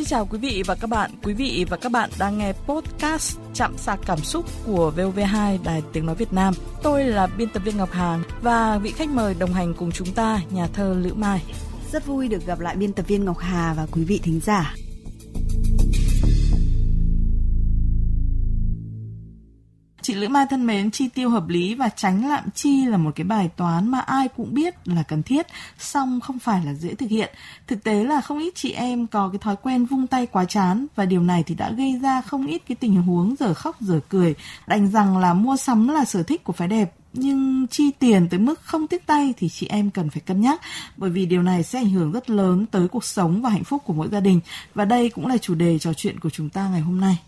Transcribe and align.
Xin 0.00 0.06
chào 0.06 0.26
quý 0.26 0.38
vị 0.38 0.62
và 0.66 0.74
các 0.74 0.90
bạn. 0.90 1.10
Quý 1.22 1.34
vị 1.34 1.66
và 1.68 1.76
các 1.76 1.92
bạn 1.92 2.10
đang 2.18 2.38
nghe 2.38 2.52
podcast 2.52 3.38
Chạm 3.54 3.78
sạc 3.78 4.00
cảm 4.06 4.18
xúc 4.18 4.44
của 4.66 4.92
VOV2 4.96 5.58
Đài 5.64 5.82
Tiếng 5.92 6.06
Nói 6.06 6.14
Việt 6.14 6.32
Nam. 6.32 6.54
Tôi 6.82 7.04
là 7.04 7.26
biên 7.26 7.48
tập 7.48 7.62
viên 7.64 7.76
Ngọc 7.76 7.92
Hàng 7.92 8.22
và 8.42 8.78
vị 8.78 8.90
khách 8.90 9.08
mời 9.08 9.34
đồng 9.34 9.52
hành 9.52 9.74
cùng 9.74 9.92
chúng 9.92 10.12
ta, 10.12 10.40
nhà 10.50 10.66
thơ 10.72 10.94
Lữ 10.98 11.14
Mai. 11.14 11.42
Rất 11.92 12.06
vui 12.06 12.28
được 12.28 12.46
gặp 12.46 12.60
lại 12.60 12.76
biên 12.76 12.92
tập 12.92 13.06
viên 13.08 13.24
Ngọc 13.24 13.38
Hà 13.38 13.74
và 13.76 13.86
quý 13.92 14.04
vị 14.04 14.20
thính 14.22 14.40
giả. 14.44 14.74
Chị 20.10 20.16
Lữ 20.16 20.28
Mai 20.28 20.46
thân 20.50 20.66
mến, 20.66 20.90
chi 20.90 21.08
tiêu 21.08 21.30
hợp 21.30 21.48
lý 21.48 21.74
và 21.74 21.88
tránh 21.88 22.28
lạm 22.28 22.44
chi 22.54 22.84
là 22.84 22.96
một 22.96 23.10
cái 23.14 23.24
bài 23.24 23.50
toán 23.56 23.90
mà 23.90 24.00
ai 24.00 24.28
cũng 24.28 24.54
biết 24.54 24.74
là 24.84 25.02
cần 25.02 25.22
thiết, 25.22 25.46
song 25.78 26.20
không 26.20 26.38
phải 26.38 26.64
là 26.64 26.74
dễ 26.74 26.94
thực 26.94 27.10
hiện. 27.10 27.34
Thực 27.66 27.84
tế 27.84 28.04
là 28.04 28.20
không 28.20 28.38
ít 28.38 28.54
chị 28.54 28.72
em 28.72 29.06
có 29.06 29.28
cái 29.28 29.38
thói 29.38 29.56
quen 29.62 29.84
vung 29.84 30.06
tay 30.06 30.26
quá 30.26 30.44
chán 30.44 30.86
và 30.96 31.04
điều 31.04 31.22
này 31.22 31.42
thì 31.46 31.54
đã 31.54 31.70
gây 31.70 31.98
ra 32.02 32.22
không 32.22 32.46
ít 32.46 32.62
cái 32.68 32.76
tình 32.76 33.02
huống 33.02 33.34
giờ 33.40 33.54
khóc 33.54 33.76
giờ 33.80 34.00
cười, 34.08 34.34
đành 34.66 34.90
rằng 34.90 35.18
là 35.18 35.34
mua 35.34 35.56
sắm 35.56 35.88
là 35.88 36.04
sở 36.04 36.22
thích 36.22 36.44
của 36.44 36.52
phái 36.52 36.68
đẹp. 36.68 36.92
Nhưng 37.12 37.66
chi 37.70 37.90
tiền 37.98 38.28
tới 38.28 38.40
mức 38.40 38.60
không 38.62 38.86
tiếc 38.86 39.06
tay 39.06 39.34
thì 39.36 39.48
chị 39.48 39.66
em 39.66 39.90
cần 39.90 40.10
phải 40.10 40.20
cân 40.20 40.40
nhắc 40.40 40.60
bởi 40.96 41.10
vì 41.10 41.26
điều 41.26 41.42
này 41.42 41.62
sẽ 41.62 41.78
ảnh 41.78 41.90
hưởng 41.90 42.12
rất 42.12 42.30
lớn 42.30 42.66
tới 42.66 42.88
cuộc 42.88 43.04
sống 43.04 43.42
và 43.42 43.50
hạnh 43.50 43.64
phúc 43.64 43.82
của 43.86 43.92
mỗi 43.92 44.08
gia 44.08 44.20
đình. 44.20 44.40
Và 44.74 44.84
đây 44.84 45.10
cũng 45.10 45.26
là 45.26 45.38
chủ 45.38 45.54
đề 45.54 45.78
trò 45.78 45.92
chuyện 45.92 46.20
của 46.20 46.30
chúng 46.30 46.48
ta 46.48 46.68
ngày 46.68 46.80
hôm 46.80 47.00
nay 47.00 47.18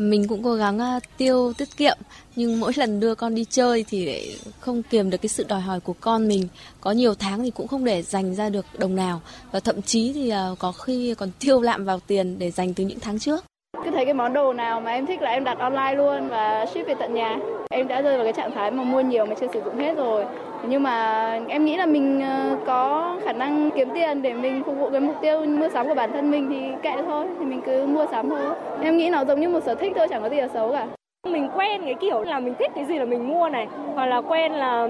mình 0.00 0.28
cũng 0.28 0.42
cố 0.42 0.54
gắng 0.54 0.78
uh, 0.96 1.02
tiêu 1.16 1.52
tiết 1.58 1.76
kiệm 1.76 1.98
nhưng 2.36 2.60
mỗi 2.60 2.72
lần 2.76 3.00
đưa 3.00 3.14
con 3.14 3.34
đi 3.34 3.44
chơi 3.44 3.84
thì 3.88 4.06
lại 4.06 4.36
không 4.60 4.82
kiềm 4.82 5.10
được 5.10 5.18
cái 5.22 5.28
sự 5.28 5.44
đòi 5.48 5.60
hỏi 5.60 5.80
của 5.80 5.94
con 6.00 6.28
mình. 6.28 6.48
Có 6.80 6.90
nhiều 6.90 7.14
tháng 7.14 7.42
thì 7.42 7.50
cũng 7.50 7.68
không 7.68 7.84
để 7.84 8.02
dành 8.02 8.34
ra 8.34 8.48
được 8.48 8.66
đồng 8.78 8.96
nào 8.96 9.20
và 9.52 9.60
thậm 9.60 9.82
chí 9.82 10.12
thì 10.12 10.32
uh, 10.52 10.58
có 10.58 10.72
khi 10.72 11.14
còn 11.14 11.30
tiêu 11.40 11.60
lạm 11.60 11.84
vào 11.84 12.00
tiền 12.06 12.38
để 12.38 12.50
dành 12.50 12.74
từ 12.74 12.84
những 12.84 13.00
tháng 13.00 13.18
trước. 13.18 13.44
Cứ 13.84 13.90
thấy 13.90 14.04
cái 14.04 14.14
món 14.14 14.32
đồ 14.32 14.52
nào 14.52 14.80
mà 14.80 14.90
em 14.90 15.06
thích 15.06 15.22
là 15.22 15.30
em 15.30 15.44
đặt 15.44 15.58
online 15.58 15.94
luôn 15.94 16.28
và 16.28 16.66
ship 16.66 16.86
về 16.86 16.94
tận 17.00 17.14
nhà. 17.14 17.36
Em 17.70 17.88
đã 17.88 18.02
rơi 18.02 18.16
vào 18.16 18.24
cái 18.24 18.32
trạng 18.32 18.54
thái 18.54 18.70
mà 18.70 18.82
mua 18.84 19.00
nhiều 19.00 19.26
mà 19.26 19.34
chưa 19.40 19.46
sử 19.52 19.60
dụng 19.64 19.78
hết 19.78 19.96
rồi 19.96 20.24
nhưng 20.68 20.82
mà 20.82 21.38
em 21.48 21.64
nghĩ 21.64 21.76
là 21.76 21.86
mình 21.86 22.20
ờ, 22.20 22.56
có 22.66 23.16
khả 23.24 23.32
năng 23.32 23.70
kiếm 23.70 23.88
tiền 23.94 24.22
để 24.22 24.34
mình 24.34 24.62
phục 24.66 24.76
vụ 24.78 24.90
cái 24.90 25.00
mục 25.00 25.16
tiêu 25.20 25.44
mua 25.46 25.68
sắm 25.68 25.88
của 25.88 25.94
bản 25.94 26.12
thân 26.12 26.30
mình 26.30 26.46
thì 26.50 26.68
kệ 26.82 27.02
thôi 27.06 27.26
thì 27.38 27.44
mình 27.44 27.60
cứ 27.66 27.86
mua 27.86 28.06
sắm 28.06 28.30
thôi. 28.30 28.40
Em 28.82 28.96
nghĩ 28.96 29.10
nó 29.10 29.24
giống 29.24 29.40
như 29.40 29.48
một 29.48 29.60
sở 29.62 29.74
thích 29.74 29.92
thôi 29.96 30.06
chẳng 30.10 30.22
có 30.22 30.28
gì 30.28 30.36
là 30.36 30.48
xấu 30.48 30.72
cả. 30.72 30.86
Mình 31.26 31.48
quen 31.56 31.82
cái 31.84 31.94
kiểu 31.94 32.22
là 32.22 32.40
mình 32.40 32.54
thích 32.58 32.72
cái 32.74 32.84
gì 32.84 32.98
là 32.98 33.04
mình 33.04 33.28
mua 33.28 33.48
này 33.48 33.66
hoặc 33.94 34.06
là 34.06 34.20
quen 34.20 34.52
là 34.52 34.88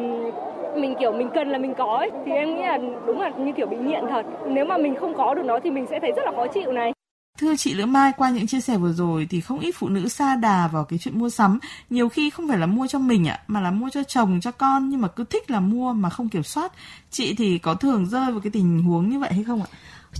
mình 0.75 0.95
kiểu 1.01 1.13
mình 1.13 1.29
cần 1.35 1.49
là 1.49 1.59
mình 1.59 1.75
có 1.75 1.97
ấy, 1.97 2.11
thì 2.27 2.33
em 2.33 2.55
nghĩ 2.55 2.63
là 2.63 2.79
đúng 3.07 3.21
là 3.21 3.31
như 3.39 3.53
kiểu 3.53 3.67
bị 3.67 3.77
nghiện 3.77 4.07
thật. 4.11 4.27
Nếu 4.47 4.65
mà 4.65 4.77
mình 4.77 4.95
không 4.95 5.15
có 5.15 5.35
được 5.35 5.45
nó 5.45 5.59
thì 5.61 5.71
mình 5.71 5.87
sẽ 5.87 6.01
thấy 6.01 6.13
rất 6.17 6.23
là 6.25 6.33
khó 6.37 6.47
chịu 6.47 6.73
này. 6.73 6.93
Thưa 7.41 7.57
chị 7.57 7.75
Lữ 7.75 7.87
Mai, 7.87 8.13
qua 8.17 8.31
những 8.31 8.47
chia 8.47 8.61
sẻ 8.61 8.79
vừa 8.79 8.93
rồi 8.93 9.27
thì 9.31 9.41
không 9.41 9.61
ít 9.61 9.73
phụ 9.79 9.89
nữ 9.89 10.09
xa 10.09 10.37
đà 10.37 10.69
vào 10.69 10.85
cái 10.85 10.99
chuyện 10.99 11.19
mua 11.19 11.31
sắm. 11.31 11.59
Nhiều 11.91 12.09
khi 12.09 12.31
không 12.31 12.49
phải 12.49 12.59
là 12.59 12.67
mua 12.67 12.87
cho 12.87 12.99
mình 12.99 13.29
ạ, 13.29 13.41
mà 13.47 13.61
là 13.61 13.71
mua 13.71 13.91
cho 13.93 14.03
chồng, 14.03 14.41
cho 14.41 14.51
con 14.51 14.89
nhưng 14.89 15.01
mà 15.01 15.09
cứ 15.09 15.25
thích 15.25 15.51
là 15.51 15.61
mua 15.61 15.93
mà 15.93 16.11
không 16.11 16.29
kiểm 16.29 16.43
soát. 16.43 16.73
Chị 17.11 17.35
thì 17.35 17.59
có 17.59 17.75
thường 17.75 18.07
rơi 18.07 18.33
vào 18.33 18.41
cái 18.41 18.51
tình 18.51 18.83
huống 18.83 19.11
như 19.11 19.19
vậy 19.19 19.33
hay 19.33 19.45
không 19.45 19.63
ạ? 19.63 19.69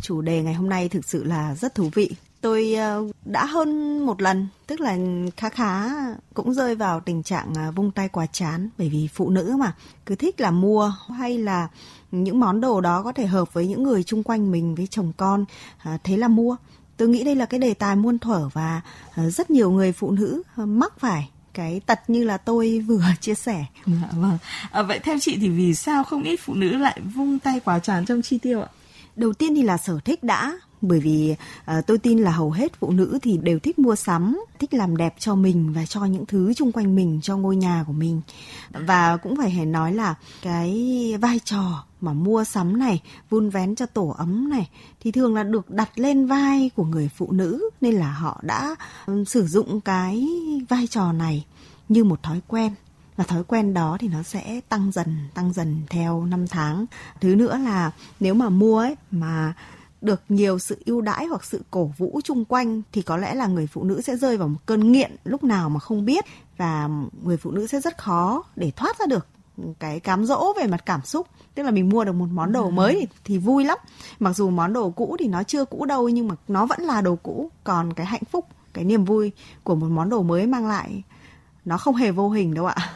Chủ 0.03 0.21
đề 0.21 0.43
ngày 0.43 0.55
hôm 0.55 0.69
nay 0.69 0.89
thực 0.89 1.05
sự 1.05 1.25
là 1.25 1.55
rất 1.55 1.75
thú 1.75 1.91
vị. 1.95 2.11
Tôi 2.41 2.75
ờ, 2.75 3.05
đã 3.25 3.45
hơn 3.45 3.99
một 4.07 4.23
lần, 4.23 4.49
tức 4.67 4.81
là 4.81 4.97
khá 5.37 5.49
khá 5.49 5.91
cũng 6.35 6.55
rơi 6.55 6.75
vào 6.75 7.01
tình 7.01 7.23
trạng 7.23 7.55
à, 7.57 7.71
vung 7.71 7.91
tay 7.91 8.09
quá 8.09 8.27
chán 8.27 8.69
bởi 8.79 8.89
vì 8.89 9.09
phụ 9.15 9.31
nữ 9.31 9.57
mà 9.59 9.75
cứ 10.07 10.15
thích 10.15 10.41
là 10.41 10.51
mua 10.51 10.93
hay 11.19 11.39
là 11.39 11.69
những 12.11 12.41
món 12.41 12.61
đồ 12.61 12.81
đó 12.81 13.03
có 13.03 13.13
thể 13.13 13.27
hợp 13.27 13.53
với 13.55 13.67
những 13.67 13.83
người 13.83 14.03
chung 14.03 14.23
quanh 14.23 14.51
mình 14.51 14.75
với 14.75 14.87
chồng 14.87 15.13
con 15.17 15.45
à, 15.79 15.99
thế 16.05 16.17
là 16.17 16.29
mua 16.29 16.57
tôi 17.01 17.09
nghĩ 17.09 17.25
đây 17.25 17.35
là 17.35 17.47
cái 17.47 17.61
đề 17.61 17.75
tài 17.75 17.97
muôn 17.97 18.19
thuở 18.19 18.49
và 18.53 18.81
ờ, 19.15 19.31
rất 19.31 19.51
nhiều 19.51 19.71
người 19.71 19.93
phụ 19.93 20.11
nữ 20.11 20.43
ờ, 20.57 20.67
mắc 20.67 20.93
phải 20.99 21.29
cái 21.55 21.81
tật 21.87 22.11
như 22.11 22.25
là 22.25 22.37
tôi 22.37 22.85
vừa 22.87 23.03
chia 23.21 23.35
sẻ. 23.35 23.65
À, 23.87 24.09
vâng. 24.13 24.39
À, 24.71 24.83
vậy 24.83 24.99
theo 24.99 25.17
chị 25.21 25.37
thì 25.41 25.49
vì 25.49 25.75
sao 25.75 26.05
không 26.05 26.23
ít 26.23 26.37
phụ 26.37 26.55
nữ 26.55 26.77
lại 26.77 27.01
vung 27.15 27.39
tay 27.39 27.61
quá 27.65 27.79
tràn 27.79 28.05
trong 28.05 28.23
chi 28.23 28.39
tiêu 28.39 28.61
ạ? 28.61 28.69
Đầu 29.21 29.33
tiên 29.33 29.55
thì 29.55 29.63
là 29.63 29.77
sở 29.77 29.99
thích 30.05 30.25
đã, 30.25 30.59
bởi 30.81 31.01
vì 31.01 31.35
uh, 31.79 31.87
tôi 31.87 31.99
tin 31.99 32.19
là 32.19 32.31
hầu 32.31 32.51
hết 32.51 32.73
phụ 32.81 32.91
nữ 32.91 33.19
thì 33.23 33.39
đều 33.43 33.59
thích 33.59 33.79
mua 33.79 33.97
sắm 33.97 34.45
thích 34.59 34.75
làm 34.75 34.97
đẹp 34.97 35.15
cho 35.19 35.35
mình 35.35 35.73
và 35.73 35.87
cho 35.87 36.05
những 36.05 36.27
thứ 36.27 36.55
chung 36.55 36.73
quanh 36.73 36.97
mình 36.97 37.21
cho 37.23 37.37
ngôi 37.37 37.57
nhà 37.57 37.85
của 37.87 37.93
mình. 37.93 38.21
Và 38.71 39.17
cũng 39.17 39.37
phải 39.37 39.51
hề 39.51 39.65
nói 39.65 39.93
là 39.93 40.15
cái 40.43 40.75
vai 41.21 41.39
trò 41.45 41.85
mà 42.01 42.13
mua 42.13 42.45
sắm 42.45 42.79
này 42.79 43.03
vun 43.31 43.51
vén 43.51 43.75
cho 43.75 43.87
tổ 43.87 44.15
ấm 44.19 44.51
này 44.51 44.69
thì 45.01 45.13
thường 45.13 45.35
là 45.35 45.43
được 45.43 45.71
đặt 45.71 45.99
lên 45.99 46.27
vai 46.27 46.71
của 46.77 46.85
người 46.85 47.11
phụ 47.17 47.33
nữ 47.33 47.71
nên 47.81 47.95
là 47.95 48.13
họ 48.13 48.41
đã 48.43 48.75
um, 49.07 49.25
sử 49.25 49.47
dụng 49.47 49.81
cái 49.81 50.29
vai 50.69 50.87
trò 50.87 51.13
này 51.13 51.45
như 51.89 52.05
một 52.05 52.23
thói 52.23 52.41
quen 52.49 52.75
và 53.21 53.27
thói 53.27 53.45
quen 53.45 53.75
đó 53.75 53.97
thì 54.01 54.09
nó 54.09 54.23
sẽ 54.23 54.61
tăng 54.69 54.93
dần 54.93 55.17
tăng 55.35 55.53
dần 55.53 55.83
theo 55.91 56.25
năm 56.25 56.47
tháng. 56.49 56.87
Thứ 57.21 57.35
nữa 57.35 57.59
là 57.65 57.91
nếu 58.21 58.35
mà 58.35 58.49
mua 58.49 58.79
ấy 58.79 58.97
mà 59.11 59.55
được 60.01 60.23
nhiều 60.29 60.59
sự 60.59 60.83
ưu 60.87 61.01
đãi 61.01 61.27
hoặc 61.27 61.45
sự 61.45 61.63
cổ 61.71 61.85
vũ 61.99 62.21
chung 62.25 62.45
quanh 62.45 62.83
thì 62.93 63.03
có 63.03 63.17
lẽ 63.17 63.35
là 63.35 63.47
người 63.47 63.67
phụ 63.67 63.85
nữ 63.85 64.01
sẽ 64.01 64.17
rơi 64.17 64.37
vào 64.37 64.49
một 64.49 64.59
cơn 64.67 64.93
nghiện 64.93 65.17
lúc 65.25 65.45
nào 65.45 65.71
mà 65.71 65.81
không 65.81 66.05
biết. 66.05 66.25
Và 66.57 66.89
người 67.23 67.37
phụ 67.37 67.51
nữ 67.51 67.67
sẽ 67.67 67.81
rất 67.81 67.99
khó 67.99 68.43
để 68.57 68.71
thoát 68.71 68.99
ra 68.99 69.07
được 69.07 69.27
cái 69.79 70.01
cám 70.01 70.25
dỗ 70.25 70.53
về 70.61 70.67
mặt 70.67 70.83
cảm 70.87 71.03
xúc. 71.05 71.27
Tức 71.55 71.63
là 71.63 71.71
mình 71.71 71.89
mua 71.89 72.05
được 72.05 72.13
một 72.13 72.29
món 72.33 72.53
đồ 72.53 72.71
mới 72.71 72.95
thì, 73.01 73.07
thì 73.25 73.39
vui 73.39 73.65
lắm. 73.65 73.79
Mặc 74.21 74.37
dù 74.37 74.51
món 74.51 74.73
đồ 74.73 74.91
cũ 74.91 75.17
thì 75.19 75.29
nó 75.29 75.43
chưa 75.43 75.65
cũ 75.65 75.85
đâu 75.85 76.09
nhưng 76.09 76.29
mà 76.29 76.35
nó 76.49 76.67
vẫn 76.67 76.81
là 76.81 77.01
đồ 77.01 77.17
cũ. 77.17 77.51
Còn 77.65 77.93
cái 77.93 78.07
hạnh 78.07 78.25
phúc 78.31 78.47
cái 78.73 78.85
niềm 78.85 79.05
vui 79.05 79.33
của 79.63 79.75
một 79.75 79.87
món 79.91 80.11
đồ 80.11 80.23
mới 80.23 80.47
mang 80.47 80.67
lại 80.67 81.03
nó 81.65 81.79
không 81.79 81.95
hề 81.95 82.11
vô 82.11 82.31
hình 82.31 82.55
đâu 82.55 82.67
ạ 82.67 82.77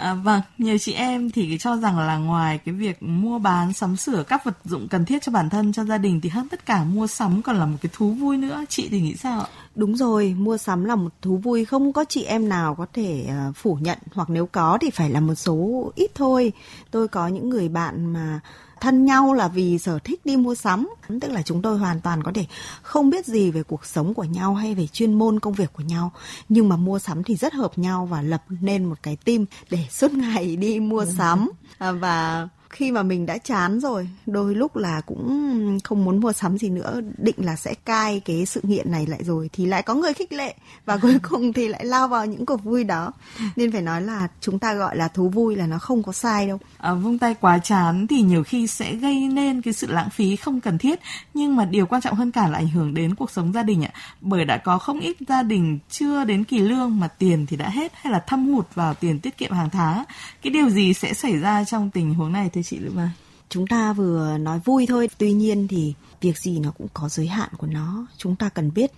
À, 0.00 0.14
vâng, 0.14 0.40
nhiều 0.58 0.78
chị 0.78 0.92
em 0.92 1.30
thì 1.30 1.58
cho 1.60 1.76
rằng 1.76 1.98
là 1.98 2.16
ngoài 2.16 2.58
cái 2.58 2.74
việc 2.74 3.02
mua 3.02 3.38
bán 3.38 3.72
sắm 3.72 3.96
sửa 3.96 4.22
các 4.22 4.44
vật 4.44 4.58
dụng 4.64 4.88
cần 4.88 5.04
thiết 5.04 5.22
cho 5.22 5.32
bản 5.32 5.50
thân 5.50 5.72
cho 5.72 5.84
gia 5.84 5.98
đình 5.98 6.20
thì 6.20 6.28
hơn 6.28 6.48
tất 6.48 6.66
cả 6.66 6.84
mua 6.84 7.06
sắm 7.06 7.42
còn 7.42 7.56
là 7.56 7.66
một 7.66 7.76
cái 7.82 7.90
thú 7.92 8.10
vui 8.10 8.36
nữa. 8.36 8.64
Chị 8.68 8.88
thì 8.90 9.00
nghĩ 9.00 9.14
sao 9.14 9.40
ạ? 9.40 9.46
Đúng 9.74 9.96
rồi, 9.96 10.34
mua 10.38 10.56
sắm 10.56 10.84
là 10.84 10.94
một 10.94 11.12
thú 11.22 11.36
vui 11.36 11.64
không 11.64 11.92
có 11.92 12.04
chị 12.08 12.24
em 12.24 12.48
nào 12.48 12.74
có 12.74 12.86
thể 12.92 13.26
uh, 13.48 13.56
phủ 13.56 13.78
nhận 13.80 13.98
hoặc 14.14 14.30
nếu 14.30 14.46
có 14.46 14.78
thì 14.80 14.90
phải 14.90 15.10
là 15.10 15.20
một 15.20 15.34
số 15.34 15.92
ít 15.94 16.10
thôi. 16.14 16.52
Tôi 16.90 17.08
có 17.08 17.28
những 17.28 17.48
người 17.48 17.68
bạn 17.68 18.12
mà 18.12 18.40
thân 18.80 19.04
nhau 19.04 19.32
là 19.32 19.48
vì 19.48 19.78
sở 19.78 19.98
thích 20.04 20.20
đi 20.24 20.36
mua 20.36 20.54
sắm. 20.54 20.88
Tức 21.20 21.30
là 21.30 21.42
chúng 21.42 21.62
tôi 21.62 21.78
hoàn 21.78 22.00
toàn 22.00 22.22
có 22.22 22.32
thể 22.34 22.46
không 22.82 23.10
biết 23.10 23.26
gì 23.26 23.50
về 23.50 23.62
cuộc 23.62 23.86
sống 23.86 24.14
của 24.14 24.24
nhau 24.24 24.54
hay 24.54 24.74
về 24.74 24.86
chuyên 24.86 25.14
môn 25.14 25.40
công 25.40 25.52
việc 25.52 25.72
của 25.72 25.82
nhau. 25.82 26.12
Nhưng 26.48 26.68
mà 26.68 26.76
mua 26.76 26.98
sắm 26.98 27.22
thì 27.22 27.36
rất 27.36 27.54
hợp 27.54 27.78
nhau 27.78 28.06
và 28.06 28.22
lập 28.22 28.42
nên 28.48 28.84
một 28.84 28.96
cái 29.02 29.16
team 29.16 29.44
để 29.70 29.86
suốt 29.90 30.12
ngày 30.12 30.56
đi 30.56 30.80
mua 30.80 31.04
sắm. 31.18 31.50
À, 31.78 31.92
và 31.92 32.48
khi 32.70 32.92
mà 32.92 33.02
mình 33.02 33.26
đã 33.26 33.38
chán 33.38 33.80
rồi 33.80 34.08
đôi 34.26 34.54
lúc 34.54 34.76
là 34.76 35.00
cũng 35.00 35.78
không 35.84 36.04
muốn 36.04 36.20
mua 36.20 36.32
sắm 36.32 36.58
gì 36.58 36.68
nữa 36.68 37.00
định 37.18 37.36
là 37.38 37.56
sẽ 37.56 37.74
cai 37.74 38.20
cái 38.20 38.46
sự 38.46 38.60
nghiện 38.62 38.92
này 38.92 39.06
lại 39.06 39.24
rồi 39.24 39.50
thì 39.52 39.66
lại 39.66 39.82
có 39.82 39.94
người 39.94 40.12
khích 40.12 40.32
lệ 40.32 40.54
và 40.84 40.96
cuối 40.96 41.18
cùng 41.22 41.52
thì 41.52 41.68
lại 41.68 41.84
lao 41.84 42.08
vào 42.08 42.26
những 42.26 42.46
cuộc 42.46 42.64
vui 42.64 42.84
đó. 42.84 43.12
Nên 43.56 43.72
phải 43.72 43.82
nói 43.82 44.02
là 44.02 44.28
chúng 44.40 44.58
ta 44.58 44.74
gọi 44.74 44.96
là 44.96 45.08
thú 45.08 45.28
vui 45.28 45.56
là 45.56 45.66
nó 45.66 45.78
không 45.78 46.02
có 46.02 46.12
sai 46.12 46.48
đâu. 46.48 46.58
À, 46.78 46.94
vung 46.94 47.18
tay 47.18 47.34
quá 47.40 47.58
chán 47.58 48.06
thì 48.06 48.22
nhiều 48.22 48.44
khi 48.44 48.66
sẽ 48.66 48.94
gây 48.94 49.28
nên 49.28 49.62
cái 49.62 49.74
sự 49.74 49.86
lãng 49.90 50.10
phí 50.10 50.36
không 50.36 50.60
cần 50.60 50.78
thiết 50.78 51.00
nhưng 51.34 51.56
mà 51.56 51.64
điều 51.64 51.86
quan 51.86 52.02
trọng 52.02 52.14
hơn 52.14 52.30
cả 52.30 52.48
là 52.48 52.58
ảnh 52.58 52.68
hưởng 52.68 52.94
đến 52.94 53.14
cuộc 53.14 53.30
sống 53.30 53.52
gia 53.52 53.62
đình 53.62 53.84
ạ. 53.84 53.90
Bởi 54.20 54.44
đã 54.44 54.56
có 54.56 54.78
không 54.78 55.00
ít 55.00 55.16
gia 55.28 55.42
đình 55.42 55.78
chưa 55.90 56.24
đến 56.24 56.44
kỳ 56.44 56.58
lương 56.58 57.00
mà 57.00 57.08
tiền 57.08 57.46
thì 57.46 57.56
đã 57.56 57.68
hết 57.68 57.92
hay 57.94 58.12
là 58.12 58.24
thâm 58.26 58.52
hụt 58.52 58.74
vào 58.74 58.94
tiền 58.94 59.20
tiết 59.20 59.38
kiệm 59.38 59.52
hàng 59.52 59.70
tháng. 59.70 60.04
Cái 60.42 60.50
điều 60.50 60.70
gì 60.70 60.94
sẽ 60.94 61.14
xảy 61.14 61.36
ra 61.36 61.64
trong 61.64 61.90
tình 61.90 62.14
huống 62.14 62.32
này 62.32 62.50
thưa 62.60 62.64
chị 62.64 62.78
Lữ 62.78 62.90
Mai? 62.90 63.10
Chúng 63.48 63.66
ta 63.66 63.92
vừa 63.92 64.38
nói 64.38 64.60
vui 64.64 64.86
thôi, 64.86 65.08
tuy 65.18 65.32
nhiên 65.32 65.68
thì 65.68 65.94
việc 66.20 66.38
gì 66.38 66.58
nó 66.58 66.70
cũng 66.70 66.86
có 66.94 67.08
giới 67.08 67.26
hạn 67.26 67.48
của 67.58 67.66
nó. 67.66 68.06
Chúng 68.16 68.36
ta 68.36 68.48
cần 68.48 68.70
biết 68.74 68.90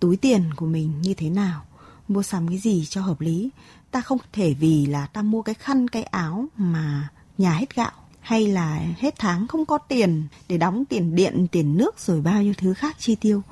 túi 0.00 0.16
tiền 0.16 0.54
của 0.56 0.66
mình 0.66 0.92
như 1.02 1.14
thế 1.14 1.30
nào, 1.30 1.62
mua 2.08 2.22
sắm 2.22 2.48
cái 2.48 2.58
gì 2.58 2.84
cho 2.84 3.02
hợp 3.02 3.20
lý. 3.20 3.50
Ta 3.90 4.00
không 4.00 4.18
thể 4.32 4.54
vì 4.54 4.86
là 4.86 5.06
ta 5.06 5.22
mua 5.22 5.42
cái 5.42 5.54
khăn, 5.54 5.88
cái 5.88 6.02
áo 6.02 6.44
mà 6.56 7.08
nhà 7.38 7.52
hết 7.52 7.76
gạo 7.76 7.92
hay 8.20 8.46
là 8.46 8.80
hết 8.98 9.14
tháng 9.18 9.46
không 9.46 9.66
có 9.66 9.78
tiền 9.78 10.24
để 10.48 10.58
đóng 10.58 10.84
tiền 10.84 11.14
điện, 11.14 11.46
tiền 11.52 11.76
nước 11.76 12.00
rồi 12.00 12.20
bao 12.20 12.42
nhiêu 12.42 12.54
thứ 12.58 12.74
khác 12.74 12.96
chi 12.98 13.14
tiêu. 13.14 13.42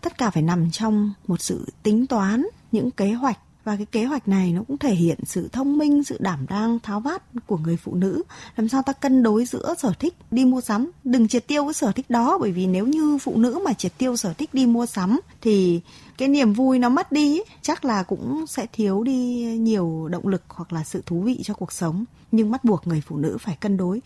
Tất 0.00 0.18
cả 0.18 0.30
phải 0.30 0.42
nằm 0.42 0.70
trong 0.70 1.12
một 1.26 1.40
sự 1.40 1.72
tính 1.82 2.06
toán, 2.06 2.46
những 2.72 2.90
kế 2.90 3.12
hoạch 3.12 3.38
và 3.64 3.76
cái 3.76 3.86
kế 3.86 4.04
hoạch 4.04 4.28
này 4.28 4.52
nó 4.52 4.62
cũng 4.68 4.78
thể 4.78 4.94
hiện 4.94 5.18
sự 5.24 5.48
thông 5.52 5.78
minh, 5.78 6.04
sự 6.04 6.16
đảm 6.20 6.46
đang, 6.48 6.78
tháo 6.80 7.00
vát 7.00 7.22
của 7.46 7.58
người 7.58 7.76
phụ 7.76 7.94
nữ. 7.94 8.22
Làm 8.56 8.68
sao 8.68 8.82
ta 8.82 8.92
cân 8.92 9.22
đối 9.22 9.44
giữa 9.44 9.74
sở 9.78 9.92
thích 9.98 10.14
đi 10.30 10.44
mua 10.44 10.60
sắm? 10.60 10.90
Đừng 11.04 11.28
triệt 11.28 11.46
tiêu 11.46 11.64
cái 11.64 11.74
sở 11.74 11.92
thích 11.92 12.10
đó, 12.10 12.38
bởi 12.40 12.52
vì 12.52 12.66
nếu 12.66 12.86
như 12.86 13.18
phụ 13.18 13.36
nữ 13.36 13.60
mà 13.64 13.72
triệt 13.72 13.92
tiêu 13.98 14.16
sở 14.16 14.32
thích 14.32 14.54
đi 14.54 14.66
mua 14.66 14.86
sắm 14.86 15.20
thì 15.40 15.80
cái 16.18 16.28
niềm 16.28 16.52
vui 16.52 16.78
nó 16.78 16.88
mất 16.88 17.12
đi. 17.12 17.40
Chắc 17.62 17.84
là 17.84 18.02
cũng 18.02 18.46
sẽ 18.46 18.66
thiếu 18.72 19.02
đi 19.02 19.44
nhiều 19.58 20.08
động 20.10 20.28
lực 20.28 20.42
hoặc 20.48 20.72
là 20.72 20.84
sự 20.84 21.02
thú 21.06 21.20
vị 21.20 21.40
cho 21.44 21.54
cuộc 21.54 21.72
sống. 21.72 22.04
Nhưng 22.32 22.50
bắt 22.50 22.64
buộc 22.64 22.86
người 22.86 23.02
phụ 23.06 23.16
nữ 23.16 23.38
phải 23.40 23.56
cân 23.60 23.76
đối. 23.76 24.00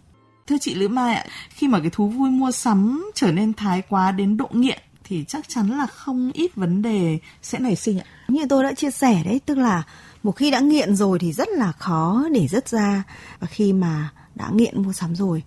Thưa 0.47 0.57
chị 0.61 0.75
Lữ 0.75 0.89
Mai 0.89 1.15
ạ, 1.15 1.27
khi 1.49 1.69
mà 1.69 1.81
cái 1.81 1.91
thú 1.91 2.09
vui 2.09 2.31
mua 2.31 2.51
sắm 2.51 3.11
trở 3.15 3.33
nên 3.33 3.53
thái 3.55 3.83
quá 3.89 4.13
đến 4.13 4.37
độ 4.37 4.49
nghiện 4.53 4.79
thì 5.09 5.25
chắc 5.29 5.49
chắn 5.49 5.71
là 5.79 5.87
không 5.87 6.33
ít 6.33 6.55
vấn 6.55 6.83
đề 6.83 7.19
sẽ 7.43 7.59
nảy 7.59 7.77
sinh 7.77 7.99
ạ. 7.99 8.05
Như 8.29 8.47
tôi 8.49 8.65
đã 8.65 8.75
chia 8.75 8.91
sẻ 8.91 9.23
đấy, 9.25 9.41
tức 9.47 9.59
là 9.59 9.83
một 10.23 10.33
khi 10.33 10.51
đã 10.51 10.61
nghiện 10.61 10.97
rồi 10.97 11.19
thì 11.19 11.33
rất 11.33 11.49
là 11.49 11.73
khó 11.73 12.25
để 12.33 12.49
dứt 12.49 12.69
ra. 12.69 13.03
Và 13.41 13.47
khi 13.47 13.73
mà 13.73 14.11
đã 14.35 14.51
nghiện 14.53 14.83
mua 14.83 14.93
sắm 14.93 15.15
rồi 15.15 15.43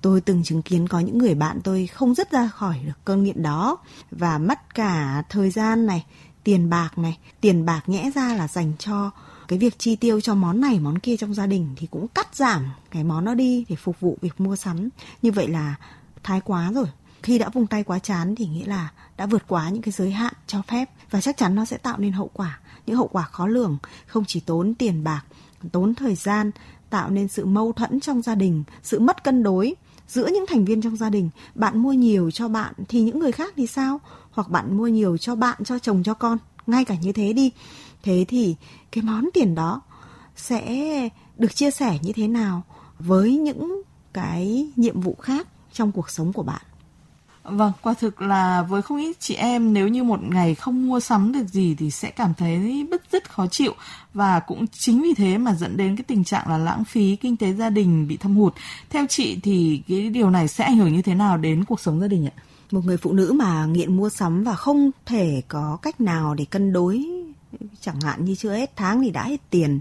tôi 0.00 0.20
từng 0.20 0.44
chứng 0.44 0.62
kiến 0.62 0.88
có 0.88 1.00
những 1.00 1.18
người 1.18 1.34
bạn 1.34 1.60
tôi 1.64 1.86
không 1.86 2.14
dứt 2.14 2.30
ra 2.30 2.48
khỏi 2.48 2.78
được 2.86 3.04
cơn 3.04 3.24
nghiện 3.24 3.42
đó. 3.42 3.76
Và 4.10 4.38
mất 4.38 4.74
cả 4.74 5.22
thời 5.28 5.50
gian 5.50 5.86
này 5.86 6.04
tiền 6.44 6.70
bạc 6.70 6.98
này. 6.98 7.18
Tiền 7.40 7.64
bạc 7.64 7.82
nhẽ 7.86 8.10
ra 8.14 8.34
là 8.34 8.48
dành 8.48 8.72
cho 8.78 9.10
cái 9.48 9.58
việc 9.58 9.78
chi 9.78 9.96
tiêu 9.96 10.20
cho 10.20 10.34
món 10.34 10.60
này 10.60 10.80
món 10.80 10.98
kia 10.98 11.16
trong 11.16 11.34
gia 11.34 11.46
đình 11.46 11.68
thì 11.76 11.86
cũng 11.90 12.08
cắt 12.08 12.36
giảm 12.36 12.70
cái 12.90 13.04
món 13.04 13.24
nó 13.24 13.34
đi 13.34 13.64
để 13.68 13.76
phục 13.76 14.00
vụ 14.00 14.18
việc 14.20 14.40
mua 14.40 14.56
sắm. 14.56 14.88
Như 15.22 15.32
vậy 15.32 15.48
là 15.48 15.74
thái 16.22 16.40
quá 16.40 16.72
rồi 16.74 16.86
khi 17.24 17.38
đã 17.38 17.48
vung 17.48 17.66
tay 17.66 17.84
quá 17.84 17.98
chán 17.98 18.34
thì 18.34 18.46
nghĩa 18.46 18.66
là 18.66 18.92
đã 19.16 19.26
vượt 19.26 19.42
quá 19.48 19.68
những 19.68 19.82
cái 19.82 19.92
giới 19.92 20.10
hạn 20.10 20.32
cho 20.46 20.62
phép. 20.62 20.90
Và 21.10 21.20
chắc 21.20 21.36
chắn 21.36 21.54
nó 21.54 21.64
sẽ 21.64 21.76
tạo 21.76 21.98
nên 21.98 22.12
hậu 22.12 22.30
quả, 22.32 22.58
những 22.86 22.96
hậu 22.96 23.08
quả 23.08 23.22
khó 23.22 23.46
lường. 23.46 23.78
Không 24.06 24.24
chỉ 24.24 24.40
tốn 24.40 24.74
tiền 24.74 25.04
bạc, 25.04 25.22
tốn 25.72 25.94
thời 25.94 26.14
gian, 26.14 26.50
tạo 26.90 27.10
nên 27.10 27.28
sự 27.28 27.46
mâu 27.46 27.72
thuẫn 27.72 28.00
trong 28.00 28.22
gia 28.22 28.34
đình, 28.34 28.64
sự 28.82 29.00
mất 29.00 29.24
cân 29.24 29.42
đối 29.42 29.74
giữa 30.08 30.26
những 30.26 30.44
thành 30.48 30.64
viên 30.64 30.82
trong 30.82 30.96
gia 30.96 31.10
đình. 31.10 31.30
Bạn 31.54 31.78
mua 31.78 31.92
nhiều 31.92 32.30
cho 32.30 32.48
bạn 32.48 32.74
thì 32.88 33.00
những 33.00 33.18
người 33.18 33.32
khác 33.32 33.52
thì 33.56 33.66
sao? 33.66 34.00
Hoặc 34.30 34.48
bạn 34.48 34.76
mua 34.76 34.86
nhiều 34.86 35.16
cho 35.16 35.34
bạn, 35.34 35.64
cho 35.64 35.78
chồng, 35.78 36.02
cho 36.02 36.14
con, 36.14 36.38
ngay 36.66 36.84
cả 36.84 36.94
như 37.02 37.12
thế 37.12 37.32
đi. 37.32 37.50
Thế 38.02 38.24
thì 38.28 38.56
cái 38.92 39.04
món 39.04 39.28
tiền 39.34 39.54
đó 39.54 39.82
sẽ 40.36 40.62
được 41.38 41.54
chia 41.54 41.70
sẻ 41.70 41.98
như 42.02 42.12
thế 42.12 42.28
nào 42.28 42.62
với 42.98 43.36
những 43.36 43.82
cái 44.12 44.68
nhiệm 44.76 45.00
vụ 45.00 45.16
khác 45.22 45.48
trong 45.72 45.92
cuộc 45.92 46.10
sống 46.10 46.32
của 46.32 46.42
bạn? 46.42 46.62
Vâng, 47.44 47.72
quả 47.82 47.94
thực 47.94 48.22
là 48.22 48.62
với 48.62 48.82
không 48.82 48.98
ít 48.98 49.16
chị 49.20 49.34
em 49.34 49.72
nếu 49.72 49.88
như 49.88 50.04
một 50.04 50.22
ngày 50.22 50.54
không 50.54 50.88
mua 50.88 51.00
sắm 51.00 51.32
được 51.32 51.48
gì 51.48 51.74
thì 51.78 51.90
sẽ 51.90 52.10
cảm 52.10 52.34
thấy 52.34 52.86
bứt 52.90 53.02
rứt 53.12 53.30
khó 53.30 53.46
chịu 53.46 53.72
và 54.14 54.40
cũng 54.40 54.66
chính 54.66 55.02
vì 55.02 55.14
thế 55.14 55.38
mà 55.38 55.54
dẫn 55.54 55.76
đến 55.76 55.96
cái 55.96 56.04
tình 56.04 56.24
trạng 56.24 56.48
là 56.48 56.58
lãng 56.58 56.84
phí 56.84 57.16
kinh 57.16 57.36
tế 57.36 57.52
gia 57.52 57.70
đình 57.70 58.08
bị 58.08 58.16
thâm 58.16 58.36
hụt. 58.36 58.54
Theo 58.90 59.06
chị 59.08 59.38
thì 59.42 59.82
cái 59.88 60.08
điều 60.08 60.30
này 60.30 60.48
sẽ 60.48 60.64
ảnh 60.64 60.76
hưởng 60.76 60.94
như 60.94 61.02
thế 61.02 61.14
nào 61.14 61.36
đến 61.36 61.64
cuộc 61.64 61.80
sống 61.80 62.00
gia 62.00 62.08
đình 62.08 62.26
ạ? 62.26 62.42
Một 62.70 62.84
người 62.84 62.96
phụ 62.96 63.12
nữ 63.12 63.32
mà 63.32 63.66
nghiện 63.66 63.96
mua 63.96 64.10
sắm 64.10 64.44
và 64.44 64.54
không 64.54 64.90
thể 65.06 65.42
có 65.48 65.78
cách 65.82 66.00
nào 66.00 66.34
để 66.34 66.44
cân 66.44 66.72
đối 66.72 67.04
chẳng 67.80 68.00
hạn 68.00 68.24
như 68.24 68.34
chưa 68.34 68.52
hết 68.52 68.76
tháng 68.76 69.02
thì 69.02 69.10
đã 69.10 69.24
hết 69.24 69.50
tiền 69.50 69.80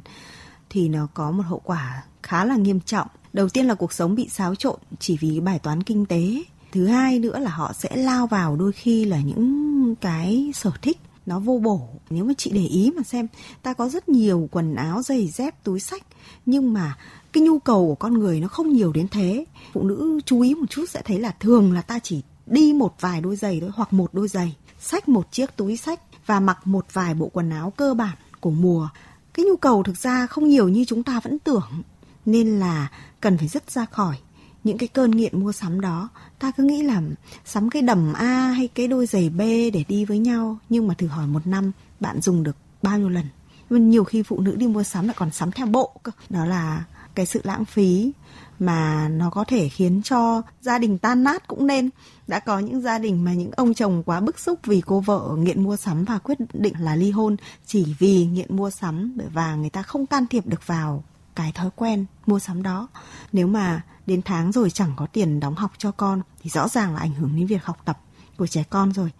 thì 0.69 0.89
nó 0.89 1.07
có 1.13 1.31
một 1.31 1.43
hậu 1.47 1.61
quả 1.63 2.03
khá 2.23 2.45
là 2.45 2.55
nghiêm 2.55 2.79
trọng. 2.79 3.07
Đầu 3.33 3.49
tiên 3.49 3.65
là 3.65 3.75
cuộc 3.75 3.93
sống 3.93 4.15
bị 4.15 4.29
xáo 4.29 4.55
trộn 4.55 4.79
chỉ 4.99 5.17
vì 5.17 5.39
bài 5.39 5.59
toán 5.59 5.83
kinh 5.83 6.05
tế 6.05 6.43
thứ 6.73 6.85
hai 6.85 7.19
nữa 7.19 7.39
là 7.39 7.49
họ 7.49 7.73
sẽ 7.73 7.95
lao 7.95 8.27
vào 8.27 8.55
đôi 8.55 8.71
khi 8.71 9.05
là 9.05 9.19
những 9.19 9.95
cái 9.95 10.51
sở 10.55 10.71
thích 10.81 10.97
nó 11.25 11.39
vô 11.39 11.59
bổ. 11.63 11.89
Nếu 12.09 12.25
mà 12.25 12.33
chị 12.37 12.51
để 12.51 12.65
ý 12.65 12.91
mà 12.95 13.03
xem, 13.03 13.27
ta 13.61 13.73
có 13.73 13.89
rất 13.89 14.09
nhiều 14.09 14.49
quần 14.51 14.75
áo, 14.75 15.01
giày 15.03 15.27
dép, 15.27 15.63
túi 15.63 15.79
sách 15.79 16.03
nhưng 16.45 16.73
mà 16.73 16.97
cái 17.33 17.43
nhu 17.43 17.59
cầu 17.59 17.87
của 17.87 17.95
con 17.95 18.13
người 18.13 18.39
nó 18.39 18.47
không 18.47 18.73
nhiều 18.73 18.91
đến 18.93 19.07
thế. 19.07 19.45
Phụ 19.73 19.83
nữ 19.83 20.19
chú 20.25 20.41
ý 20.41 20.55
một 20.55 20.65
chút 20.69 20.85
sẽ 20.89 21.01
thấy 21.05 21.19
là 21.19 21.31
thường 21.39 21.73
là 21.73 21.81
ta 21.81 21.99
chỉ 21.99 22.21
đi 22.45 22.73
một 22.73 22.95
vài 22.99 23.21
đôi 23.21 23.35
giày 23.35 23.59
thôi, 23.59 23.69
hoặc 23.73 23.93
một 23.93 24.13
đôi 24.13 24.27
giày 24.27 24.55
sách 24.79 25.09
một 25.09 25.31
chiếc 25.31 25.55
túi 25.55 25.77
sách 25.77 25.99
và 26.25 26.39
mặc 26.39 26.67
một 26.67 26.85
vài 26.93 27.13
bộ 27.13 27.29
quần 27.33 27.49
áo 27.49 27.73
cơ 27.77 27.93
bản 27.93 28.17
của 28.39 28.51
mùa. 28.51 28.89
Cái 29.33 29.45
nhu 29.45 29.55
cầu 29.55 29.83
thực 29.83 29.97
ra 29.97 30.27
không 30.27 30.47
nhiều 30.47 30.69
như 30.69 30.85
chúng 30.85 31.03
ta 31.03 31.19
vẫn 31.23 31.39
tưởng, 31.39 31.83
nên 32.25 32.59
là 32.59 32.91
cần 33.21 33.37
phải 33.37 33.47
dứt 33.47 33.71
ra 33.71 33.85
khỏi 33.85 34.15
những 34.63 34.77
cái 34.77 34.87
cơn 34.87 35.11
nghiện 35.11 35.39
mua 35.39 35.51
sắm 35.51 35.81
đó. 35.81 36.09
Ta 36.39 36.51
cứ 36.57 36.63
nghĩ 36.63 36.83
là 36.83 37.01
sắm 37.45 37.69
cái 37.69 37.81
đầm 37.81 38.13
A 38.13 38.47
hay 38.47 38.67
cái 38.67 38.87
đôi 38.87 39.05
giày 39.05 39.29
B 39.29 39.39
để 39.73 39.83
đi 39.87 40.05
với 40.05 40.19
nhau, 40.19 40.57
nhưng 40.69 40.87
mà 40.87 40.93
thử 40.93 41.07
hỏi 41.07 41.27
một 41.27 41.47
năm, 41.47 41.71
bạn 41.99 42.21
dùng 42.21 42.43
được 42.43 42.55
bao 42.81 42.99
nhiêu 42.99 43.09
lần? 43.09 43.25
Vâng, 43.69 43.89
nhiều 43.89 44.03
khi 44.03 44.23
phụ 44.23 44.39
nữ 44.39 44.55
đi 44.55 44.67
mua 44.67 44.83
sắm 44.83 45.07
lại 45.07 45.15
còn 45.19 45.31
sắm 45.31 45.51
theo 45.51 45.65
bộ 45.65 45.91
cơ. 46.03 46.11
Đó 46.29 46.45
là 46.45 46.83
cái 47.15 47.25
sự 47.25 47.41
lãng 47.43 47.65
phí 47.65 48.11
mà 48.59 49.09
nó 49.09 49.29
có 49.29 49.43
thể 49.47 49.69
khiến 49.69 50.01
cho 50.03 50.41
gia 50.61 50.79
đình 50.79 50.97
tan 50.97 51.23
nát 51.23 51.47
cũng 51.47 51.67
nên. 51.67 51.89
Đã 52.27 52.39
có 52.39 52.59
những 52.59 52.81
gia 52.81 52.99
đình 52.99 53.23
mà 53.23 53.33
những 53.33 53.51
ông 53.51 53.73
chồng 53.73 54.03
quá 54.05 54.19
bức 54.19 54.39
xúc 54.39 54.59
vì 54.63 54.81
cô 54.81 54.99
vợ 54.99 55.29
nghiện 55.37 55.63
mua 55.63 55.77
sắm 55.77 56.05
và 56.05 56.19
quyết 56.19 56.37
định 56.53 56.73
là 56.79 56.95
ly 56.95 57.11
hôn 57.11 57.35
chỉ 57.65 57.95
vì 57.99 58.25
nghiện 58.25 58.57
mua 58.57 58.69
sắm 58.69 59.17
và 59.33 59.55
người 59.55 59.69
ta 59.69 59.81
không 59.81 60.05
can 60.05 60.27
thiệp 60.27 60.47
được 60.47 60.67
vào 60.67 61.03
cái 61.35 61.51
thói 61.51 61.69
quen 61.75 62.05
mua 62.25 62.39
sắm 62.39 62.63
đó. 62.63 62.87
Nếu 63.31 63.47
mà 63.47 63.81
đến 64.07 64.21
tháng 64.25 64.51
rồi 64.51 64.69
chẳng 64.69 64.93
có 64.95 65.05
tiền 65.05 65.39
đóng 65.39 65.55
học 65.55 65.71
cho 65.77 65.91
con, 65.91 66.21
thì 66.41 66.49
rõ 66.49 66.67
ràng 66.67 66.93
là 66.93 66.99
ảnh 66.99 67.13
hưởng 67.13 67.35
đến 67.35 67.47
việc 67.47 67.65
học 67.65 67.77
tập 67.85 67.99
của 68.37 68.47
trẻ 68.47 68.63
con 68.69 68.93
rồi. 68.93 69.11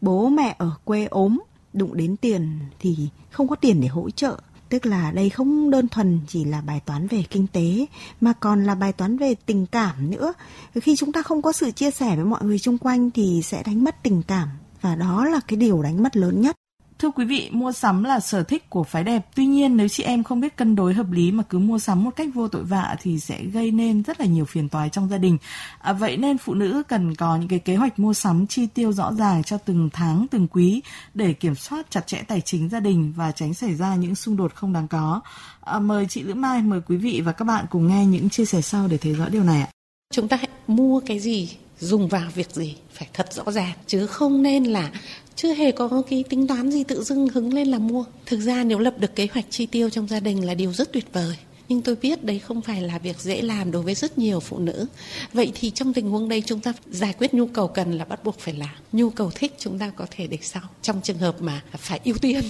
Bố 0.00 0.28
mẹ 0.28 0.54
ở 0.58 0.70
quê 0.84 1.04
ốm, 1.04 1.38
đụng 1.72 1.96
đến 1.96 2.16
tiền 2.16 2.58
thì 2.78 3.08
không 3.30 3.48
có 3.48 3.56
tiền 3.56 3.80
để 3.80 3.88
hỗ 3.88 4.10
trợ. 4.10 4.40
Tức 4.68 4.86
là 4.86 5.10
đây 5.10 5.30
không 5.30 5.70
đơn 5.70 5.88
thuần 5.88 6.20
chỉ 6.28 6.44
là 6.44 6.60
bài 6.60 6.80
toán 6.80 7.06
về 7.06 7.24
kinh 7.30 7.46
tế, 7.46 7.86
mà 8.20 8.32
còn 8.32 8.64
là 8.64 8.74
bài 8.74 8.92
toán 8.92 9.18
về 9.18 9.34
tình 9.34 9.66
cảm 9.66 10.10
nữa. 10.10 10.32
Khi 10.74 10.96
chúng 10.96 11.12
ta 11.12 11.22
không 11.22 11.42
có 11.42 11.52
sự 11.52 11.70
chia 11.70 11.90
sẻ 11.90 12.16
với 12.16 12.24
mọi 12.24 12.44
người 12.44 12.58
xung 12.58 12.78
quanh 12.78 13.10
thì 13.10 13.40
sẽ 13.44 13.62
đánh 13.62 13.84
mất 13.84 14.02
tình 14.02 14.22
cảm. 14.22 14.48
Và 14.80 14.94
đó 14.94 15.24
là 15.24 15.40
cái 15.48 15.56
điều 15.56 15.82
đánh 15.82 16.02
mất 16.02 16.16
lớn 16.16 16.40
nhất. 16.40 16.56
Thưa 16.98 17.10
quý 17.10 17.24
vị, 17.24 17.48
mua 17.52 17.72
sắm 17.72 18.04
là 18.04 18.20
sở 18.20 18.42
thích 18.42 18.70
của 18.70 18.84
phái 18.84 19.04
đẹp. 19.04 19.26
Tuy 19.34 19.46
nhiên 19.46 19.76
nếu 19.76 19.88
chị 19.88 20.02
em 20.02 20.24
không 20.24 20.40
biết 20.40 20.56
cân 20.56 20.76
đối 20.76 20.94
hợp 20.94 21.10
lý 21.10 21.32
mà 21.32 21.42
cứ 21.42 21.58
mua 21.58 21.78
sắm 21.78 22.04
một 22.04 22.10
cách 22.16 22.28
vô 22.34 22.48
tội 22.48 22.64
vạ 22.64 22.96
thì 23.02 23.20
sẽ 23.20 23.42
gây 23.44 23.70
nên 23.70 24.02
rất 24.02 24.20
là 24.20 24.26
nhiều 24.26 24.44
phiền 24.44 24.68
toái 24.68 24.88
trong 24.88 25.08
gia 25.08 25.18
đình. 25.18 25.38
À, 25.78 25.92
vậy 25.92 26.16
nên 26.16 26.38
phụ 26.38 26.54
nữ 26.54 26.82
cần 26.88 27.14
có 27.14 27.36
những 27.36 27.48
cái 27.48 27.58
kế 27.58 27.76
hoạch 27.76 27.98
mua 27.98 28.14
sắm 28.14 28.46
chi 28.46 28.66
tiêu 28.66 28.92
rõ 28.92 29.12
ràng 29.12 29.44
cho 29.44 29.58
từng 29.58 29.88
tháng, 29.92 30.26
từng 30.30 30.46
quý 30.48 30.82
để 31.14 31.32
kiểm 31.32 31.54
soát 31.54 31.86
chặt 31.90 32.06
chẽ 32.06 32.22
tài 32.28 32.40
chính 32.40 32.68
gia 32.68 32.80
đình 32.80 33.12
và 33.16 33.32
tránh 33.32 33.54
xảy 33.54 33.74
ra 33.74 33.94
những 33.94 34.14
xung 34.14 34.36
đột 34.36 34.54
không 34.54 34.72
đáng 34.72 34.88
có. 34.88 35.20
À, 35.60 35.78
mời 35.78 36.06
chị 36.08 36.22
Lữ 36.22 36.34
Mai, 36.34 36.62
mời 36.62 36.80
quý 36.88 36.96
vị 36.96 37.22
và 37.24 37.32
các 37.32 37.44
bạn 37.44 37.64
cùng 37.70 37.88
nghe 37.88 38.06
những 38.06 38.30
chia 38.30 38.44
sẻ 38.44 38.60
sau 38.60 38.88
để 38.88 38.98
thấy 38.98 39.12
rõ 39.12 39.28
điều 39.28 39.44
này 39.44 39.60
ạ. 39.60 39.68
Chúng 40.12 40.28
ta 40.28 40.36
hãy 40.36 40.48
mua 40.66 41.00
cái 41.00 41.20
gì 41.20 41.56
dùng 41.80 42.08
vào 42.08 42.30
việc 42.34 42.50
gì 42.50 42.76
phải 42.92 43.08
thật 43.12 43.32
rõ 43.32 43.52
ràng 43.52 43.72
chứ 43.86 44.06
không 44.06 44.42
nên 44.42 44.64
là 44.64 44.90
chưa 45.38 45.54
hề 45.54 45.72
có 45.72 46.02
cái 46.10 46.24
tính 46.28 46.46
toán 46.46 46.70
gì 46.70 46.84
tự 46.84 47.02
dưng 47.02 47.28
hứng 47.28 47.54
lên 47.54 47.68
là 47.68 47.78
mua. 47.78 48.04
Thực 48.26 48.40
ra 48.40 48.64
nếu 48.64 48.78
lập 48.78 48.94
được 48.98 49.14
kế 49.14 49.28
hoạch 49.32 49.44
chi 49.50 49.66
tiêu 49.66 49.90
trong 49.90 50.08
gia 50.08 50.20
đình 50.20 50.46
là 50.46 50.54
điều 50.54 50.72
rất 50.72 50.92
tuyệt 50.92 51.04
vời. 51.12 51.36
Nhưng 51.68 51.82
tôi 51.82 51.96
biết 52.02 52.24
đấy 52.24 52.38
không 52.38 52.62
phải 52.62 52.80
là 52.82 52.98
việc 52.98 53.20
dễ 53.20 53.42
làm 53.42 53.70
đối 53.70 53.82
với 53.82 53.94
rất 53.94 54.18
nhiều 54.18 54.40
phụ 54.40 54.58
nữ. 54.58 54.86
Vậy 55.32 55.52
thì 55.54 55.70
trong 55.70 55.92
tình 55.92 56.10
huống 56.10 56.28
đây 56.28 56.42
chúng 56.46 56.60
ta 56.60 56.72
giải 56.86 57.14
quyết 57.18 57.34
nhu 57.34 57.46
cầu 57.46 57.68
cần 57.68 57.98
là 57.98 58.04
bắt 58.04 58.24
buộc 58.24 58.38
phải 58.38 58.54
làm. 58.54 58.74
Nhu 58.92 59.10
cầu 59.10 59.30
thích 59.34 59.54
chúng 59.58 59.78
ta 59.78 59.90
có 59.96 60.06
thể 60.10 60.26
để 60.26 60.38
sau. 60.42 60.62
Trong 60.82 61.00
trường 61.02 61.18
hợp 61.18 61.42
mà 61.42 61.62
phải 61.76 62.00
ưu 62.04 62.18
tiên. 62.18 62.40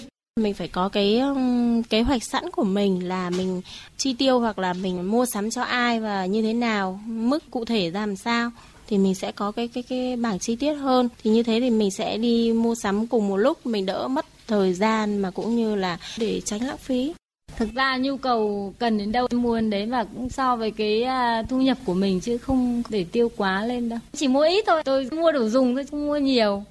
Mình 0.41 0.55
phải 0.55 0.69
có 0.69 0.89
cái 0.89 1.19
um, 1.19 1.83
kế 1.83 2.03
hoạch 2.03 2.25
sẵn 2.25 2.51
của 2.51 2.65
mình 2.65 3.09
là 3.09 3.31
mình 3.31 3.63
chi 3.97 4.15
tiêu 4.19 4.41
hoặc 4.41 4.59
là 4.59 4.73
mình 4.73 5.11
mua 5.11 5.27
sắm 5.27 5.51
cho 5.51 5.63
ai 5.63 6.01
và 6.01 6.27
như 6.27 6.43
thế 6.43 6.53
nào 6.53 7.01
mức 7.07 7.51
cụ 7.51 7.65
thể 7.65 7.91
ra 7.91 8.01
làm 8.01 8.17
sao 8.17 8.51
thì 8.89 8.99
mình 8.99 9.15
sẽ 9.15 9.33
có 9.33 9.53
cái 9.53 9.69
cái 9.69 9.83
cái 9.83 10.17
bảng 10.17 10.39
chi 10.39 10.57
tiết 10.57 10.75
hơn. 10.75 11.09
Thì 11.23 11.31
như 11.31 11.43
thế 11.43 11.61
thì 11.61 11.71
mình 11.71 11.91
sẽ 11.91 12.17
đi 12.17 12.53
mua 12.53 12.75
sắm 12.75 13.07
cùng 13.07 13.29
một 13.29 13.37
lúc, 13.37 13.67
mình 13.67 13.87
đỡ 13.87 14.09
mất 14.09 14.27
thời 14.47 14.75
gian 14.75 15.19
mà 15.19 15.31
cũng 15.31 15.57
như 15.57 15.75
là 15.75 15.99
để 16.19 16.41
tránh 16.41 16.67
lãng 16.67 16.79
phí. 16.79 17.13
Thực 17.57 17.75
ra 17.75 17.97
nhu 17.97 18.17
cầu 18.17 18.75
cần 18.79 18.99
đến 18.99 19.13
đâu 19.13 19.27
mua 19.33 19.57
đến 19.57 19.71
đấy 19.71 19.87
và 19.87 20.05
cũng 20.05 20.29
so 20.29 20.57
với 20.57 20.71
cái 20.71 21.03
à, 21.03 21.43
thu 21.49 21.61
nhập 21.61 21.79
của 21.85 21.95
mình 21.95 22.21
chứ 22.21 22.39
không 22.39 22.83
để 22.89 23.05
tiêu 23.13 23.31
quá 23.37 23.65
lên 23.65 23.89
đâu. 23.89 23.99
Chỉ 24.13 24.29
mua 24.29 24.43
ít 24.43 24.65
thôi, 24.67 24.83
tôi 24.85 25.09
mua 25.13 25.33
đủ 25.33 25.49
dùng 25.49 25.75
thôi, 25.75 25.85
không 25.91 26.07
mua 26.07 26.17
nhiều. 26.17 26.65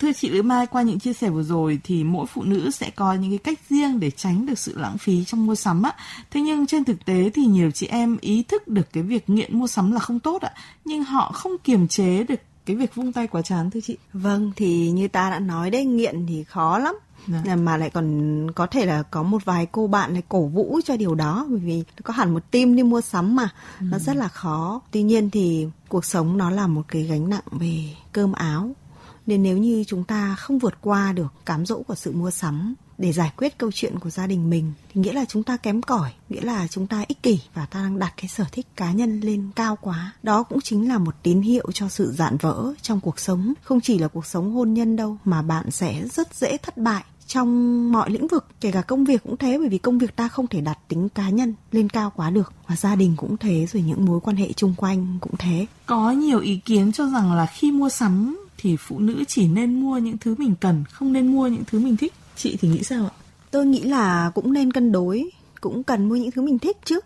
Thưa 0.00 0.12
chị 0.12 0.30
Lữ 0.30 0.42
Mai, 0.42 0.66
qua 0.66 0.82
những 0.82 0.98
chia 0.98 1.12
sẻ 1.12 1.30
vừa 1.30 1.42
rồi 1.42 1.80
thì 1.84 2.04
mỗi 2.04 2.26
phụ 2.26 2.42
nữ 2.42 2.70
sẽ 2.70 2.90
có 2.90 3.14
những 3.14 3.30
cái 3.30 3.38
cách 3.38 3.58
riêng 3.70 4.00
để 4.00 4.10
tránh 4.10 4.46
được 4.46 4.58
sự 4.58 4.78
lãng 4.78 4.98
phí 4.98 5.24
trong 5.24 5.46
mua 5.46 5.54
sắm 5.54 5.82
ạ. 5.82 5.94
Thế 6.30 6.40
nhưng 6.40 6.66
trên 6.66 6.84
thực 6.84 7.04
tế 7.04 7.30
thì 7.34 7.42
nhiều 7.46 7.70
chị 7.70 7.86
em 7.86 8.16
ý 8.20 8.42
thức 8.42 8.68
được 8.68 8.92
cái 8.92 9.02
việc 9.02 9.30
nghiện 9.30 9.58
mua 9.58 9.66
sắm 9.66 9.92
là 9.92 9.98
không 9.98 10.20
tốt 10.20 10.42
ạ, 10.42 10.52
nhưng 10.84 11.04
họ 11.04 11.32
không 11.34 11.52
kiềm 11.64 11.88
chế 11.88 12.24
được 12.24 12.40
cái 12.66 12.76
việc 12.76 12.94
vung 12.94 13.12
tay 13.12 13.26
quá 13.26 13.42
chán 13.42 13.70
thưa 13.70 13.80
chị. 13.80 13.96
Vâng, 14.12 14.52
thì 14.56 14.90
như 14.90 15.08
ta 15.08 15.30
đã 15.30 15.38
nói 15.38 15.70
đấy, 15.70 15.84
nghiện 15.84 16.26
thì 16.26 16.44
khó 16.44 16.78
lắm. 16.78 16.94
Dạ. 17.44 17.56
mà 17.56 17.76
lại 17.76 17.90
còn 17.90 18.46
có 18.54 18.66
thể 18.66 18.86
là 18.86 19.02
có 19.02 19.22
một 19.22 19.44
vài 19.44 19.66
cô 19.72 19.86
bạn 19.86 20.12
này 20.12 20.22
cổ 20.28 20.46
vũ 20.46 20.80
cho 20.84 20.96
điều 20.96 21.14
đó 21.14 21.46
bởi 21.50 21.58
vì 21.58 21.84
có 22.02 22.14
hẳn 22.14 22.34
một 22.34 22.50
team 22.50 22.76
đi 22.76 22.82
mua 22.82 23.00
sắm 23.00 23.36
mà 23.36 23.48
ừ. 23.80 23.86
nó 23.90 23.98
rất 23.98 24.16
là 24.16 24.28
khó 24.28 24.80
tuy 24.90 25.02
nhiên 25.02 25.30
thì 25.30 25.66
cuộc 25.88 26.04
sống 26.04 26.38
nó 26.38 26.50
là 26.50 26.66
một 26.66 26.82
cái 26.88 27.02
gánh 27.02 27.28
nặng 27.28 27.44
về 27.50 27.84
cơm 28.12 28.32
áo 28.32 28.70
nên 29.30 29.42
nếu 29.42 29.58
như 29.58 29.84
chúng 29.86 30.04
ta 30.04 30.34
không 30.38 30.58
vượt 30.58 30.74
qua 30.80 31.12
được 31.12 31.32
cám 31.46 31.66
dỗ 31.66 31.82
của 31.82 31.94
sự 31.94 32.12
mua 32.12 32.30
sắm 32.30 32.74
để 32.98 33.12
giải 33.12 33.32
quyết 33.36 33.58
câu 33.58 33.70
chuyện 33.74 33.98
của 33.98 34.10
gia 34.10 34.26
đình 34.26 34.50
mình, 34.50 34.72
thì 34.92 35.00
nghĩa 35.00 35.12
là 35.12 35.24
chúng 35.24 35.42
ta 35.42 35.56
kém 35.56 35.82
cỏi, 35.82 36.10
nghĩa 36.28 36.40
là 36.40 36.66
chúng 36.68 36.86
ta 36.86 37.04
ích 37.08 37.22
kỷ 37.22 37.38
và 37.54 37.66
ta 37.66 37.82
đang 37.82 37.98
đặt 37.98 38.12
cái 38.16 38.28
sở 38.28 38.44
thích 38.52 38.66
cá 38.76 38.92
nhân 38.92 39.20
lên 39.20 39.50
cao 39.56 39.78
quá. 39.80 40.12
Đó 40.22 40.42
cũng 40.42 40.60
chính 40.60 40.88
là 40.88 40.98
một 40.98 41.14
tín 41.22 41.40
hiệu 41.40 41.66
cho 41.72 41.88
sự 41.88 42.12
dạn 42.12 42.36
vỡ 42.36 42.74
trong 42.82 43.00
cuộc 43.00 43.20
sống. 43.20 43.52
Không 43.62 43.80
chỉ 43.80 43.98
là 43.98 44.08
cuộc 44.08 44.26
sống 44.26 44.52
hôn 44.52 44.74
nhân 44.74 44.96
đâu, 44.96 45.16
mà 45.24 45.42
bạn 45.42 45.70
sẽ 45.70 46.02
rất 46.12 46.34
dễ 46.34 46.56
thất 46.56 46.76
bại 46.76 47.04
trong 47.26 47.92
mọi 47.92 48.10
lĩnh 48.10 48.28
vực, 48.28 48.46
kể 48.60 48.72
cả 48.72 48.82
công 48.82 49.04
việc 49.04 49.22
cũng 49.22 49.36
thế, 49.36 49.58
bởi 49.58 49.68
vì 49.68 49.78
công 49.78 49.98
việc 49.98 50.16
ta 50.16 50.28
không 50.28 50.46
thể 50.46 50.60
đặt 50.60 50.78
tính 50.88 51.08
cá 51.08 51.30
nhân 51.30 51.54
lên 51.72 51.88
cao 51.88 52.12
quá 52.16 52.30
được 52.30 52.52
và 52.66 52.76
gia 52.76 52.96
đình 52.96 53.14
cũng 53.16 53.36
thế, 53.36 53.66
rồi 53.72 53.82
những 53.82 54.04
mối 54.04 54.20
quan 54.20 54.36
hệ 54.36 54.52
chung 54.52 54.74
quanh 54.76 55.18
cũng 55.20 55.36
thế. 55.38 55.66
Có 55.86 56.10
nhiều 56.10 56.40
ý 56.40 56.56
kiến 56.56 56.92
cho 56.92 57.06
rằng 57.06 57.32
là 57.32 57.46
khi 57.46 57.72
mua 57.72 57.88
sắm 57.88 58.36
thì 58.60 58.76
phụ 58.76 58.98
nữ 58.98 59.24
chỉ 59.28 59.48
nên 59.48 59.80
mua 59.80 59.98
những 59.98 60.18
thứ 60.18 60.34
mình 60.38 60.54
cần, 60.60 60.84
không 60.90 61.12
nên 61.12 61.26
mua 61.26 61.46
những 61.46 61.62
thứ 61.66 61.80
mình 61.80 61.96
thích. 61.96 62.12
Chị 62.36 62.56
thì 62.60 62.68
nghĩ 62.68 62.82
sao 62.82 63.04
ạ? 63.04 63.12
Tôi 63.50 63.66
nghĩ 63.66 63.82
là 63.82 64.30
cũng 64.34 64.52
nên 64.52 64.72
cân 64.72 64.92
đối, 64.92 65.30
cũng 65.60 65.82
cần 65.82 66.08
mua 66.08 66.16
những 66.16 66.30
thứ 66.30 66.42
mình 66.42 66.58
thích 66.58 66.76
chứ. 66.84 67.00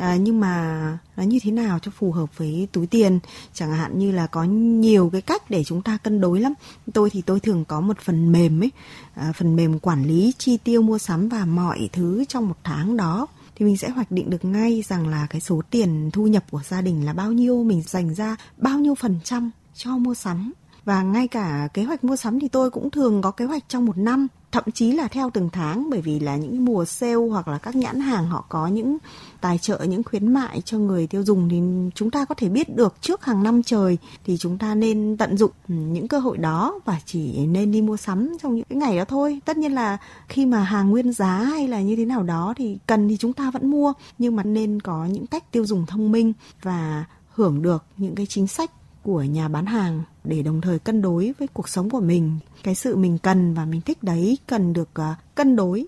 À, 0.00 0.16
nhưng 0.16 0.40
mà 0.40 0.98
nó 1.16 1.22
như 1.22 1.38
thế 1.42 1.50
nào 1.50 1.78
cho 1.78 1.90
phù 1.90 2.12
hợp 2.12 2.38
với 2.38 2.68
túi 2.72 2.86
tiền 2.86 3.18
chẳng 3.52 3.72
hạn 3.72 3.98
như 3.98 4.12
là 4.12 4.26
có 4.26 4.44
nhiều 4.44 5.10
cái 5.12 5.20
cách 5.20 5.50
để 5.50 5.64
chúng 5.64 5.82
ta 5.82 5.96
cân 5.96 6.20
đối 6.20 6.40
lắm 6.40 6.54
tôi 6.92 7.10
thì 7.10 7.22
tôi 7.22 7.40
thường 7.40 7.64
có 7.64 7.80
một 7.80 7.98
phần 8.00 8.32
mềm 8.32 8.62
ấy 8.62 8.70
à, 9.14 9.32
phần 9.36 9.56
mềm 9.56 9.78
quản 9.78 10.04
lý 10.04 10.32
chi 10.38 10.58
tiêu 10.64 10.82
mua 10.82 10.98
sắm 10.98 11.28
và 11.28 11.44
mọi 11.44 11.88
thứ 11.92 12.24
trong 12.28 12.48
một 12.48 12.56
tháng 12.64 12.96
đó 12.96 13.26
thì 13.56 13.66
mình 13.66 13.76
sẽ 13.76 13.88
hoạch 13.88 14.10
định 14.10 14.30
được 14.30 14.44
ngay 14.44 14.82
rằng 14.88 15.08
là 15.08 15.26
cái 15.30 15.40
số 15.40 15.62
tiền 15.70 16.10
thu 16.12 16.26
nhập 16.26 16.44
của 16.50 16.60
gia 16.68 16.80
đình 16.80 17.04
là 17.04 17.12
bao 17.12 17.32
nhiêu 17.32 17.64
mình 17.64 17.82
dành 17.82 18.14
ra 18.14 18.36
bao 18.56 18.78
nhiêu 18.78 18.94
phần 18.94 19.18
trăm 19.24 19.50
cho 19.74 19.98
mua 19.98 20.14
sắm 20.14 20.52
và 20.84 21.02
ngay 21.02 21.28
cả 21.28 21.68
kế 21.74 21.84
hoạch 21.84 22.04
mua 22.04 22.16
sắm 22.16 22.40
thì 22.40 22.48
tôi 22.48 22.70
cũng 22.70 22.90
thường 22.90 23.22
có 23.22 23.30
kế 23.30 23.44
hoạch 23.44 23.64
trong 23.68 23.84
một 23.84 23.98
năm, 23.98 24.26
thậm 24.52 24.64
chí 24.74 24.92
là 24.92 25.08
theo 25.08 25.30
từng 25.30 25.48
tháng, 25.52 25.90
bởi 25.90 26.00
vì 26.00 26.20
là 26.20 26.36
những 26.36 26.64
mùa 26.64 26.84
sale 26.84 27.14
hoặc 27.14 27.48
là 27.48 27.58
các 27.58 27.76
nhãn 27.76 28.00
hàng 28.00 28.26
họ 28.26 28.44
có 28.48 28.66
những 28.66 28.98
tài 29.40 29.58
trợ, 29.58 29.78
những 29.78 30.02
khuyến 30.02 30.32
mại 30.32 30.60
cho 30.60 30.78
người 30.78 31.06
tiêu 31.06 31.22
dùng 31.22 31.48
thì 31.48 31.60
chúng 31.94 32.10
ta 32.10 32.24
có 32.24 32.34
thể 32.34 32.48
biết 32.48 32.76
được 32.76 32.94
trước 33.00 33.24
hàng 33.24 33.42
năm 33.42 33.62
trời 33.62 33.98
thì 34.24 34.36
chúng 34.36 34.58
ta 34.58 34.74
nên 34.74 35.16
tận 35.16 35.36
dụng 35.36 35.52
ừ, 35.68 35.74
những 35.74 36.08
cơ 36.08 36.18
hội 36.18 36.38
đó 36.38 36.80
và 36.84 37.00
chỉ 37.06 37.46
nên 37.46 37.72
đi 37.72 37.82
mua 37.82 37.96
sắm 37.96 38.36
trong 38.42 38.54
những 38.54 38.64
cái 38.64 38.76
ngày 38.76 38.98
đó 38.98 39.04
thôi. 39.04 39.40
Tất 39.44 39.56
nhiên 39.56 39.74
là 39.74 39.98
khi 40.28 40.46
mà 40.46 40.62
hàng 40.62 40.90
nguyên 40.90 41.12
giá 41.12 41.34
hay 41.34 41.68
là 41.68 41.80
như 41.80 41.96
thế 41.96 42.04
nào 42.04 42.22
đó 42.22 42.54
thì 42.56 42.78
cần 42.86 43.08
thì 43.08 43.16
chúng 43.16 43.32
ta 43.32 43.50
vẫn 43.50 43.70
mua, 43.70 43.92
nhưng 44.18 44.36
mà 44.36 44.42
nên 44.42 44.80
có 44.80 45.04
những 45.04 45.26
cách 45.26 45.52
tiêu 45.52 45.66
dùng 45.66 45.86
thông 45.86 46.12
minh 46.12 46.32
và 46.62 47.04
hưởng 47.28 47.62
được 47.62 47.84
những 47.96 48.14
cái 48.14 48.26
chính 48.26 48.46
sách 48.46 48.70
của 49.02 49.22
nhà 49.22 49.48
bán 49.48 49.66
hàng 49.66 50.02
để 50.24 50.42
đồng 50.42 50.60
thời 50.60 50.78
cân 50.78 51.02
đối 51.02 51.34
với 51.38 51.48
cuộc 51.48 51.68
sống 51.68 51.90
của 51.90 52.00
mình 52.00 52.38
cái 52.62 52.74
sự 52.74 52.96
mình 52.96 53.18
cần 53.18 53.54
và 53.54 53.64
mình 53.64 53.80
thích 53.80 54.02
đấy 54.02 54.38
cần 54.46 54.72
được 54.72 54.88
uh, 55.00 55.34
cân 55.34 55.56
đối 55.56 55.86